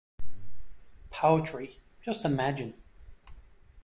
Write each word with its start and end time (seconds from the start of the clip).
Poetry, 1.11 1.77
just 2.01 2.25
imagine! 2.25 2.73